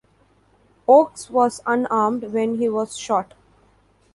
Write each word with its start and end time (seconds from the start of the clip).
Oakes 0.87 1.29
was 1.29 1.61
unarmed 1.63 2.23
when 2.33 2.55
he 2.55 2.67
was 2.67 2.97
shot. 2.97 3.35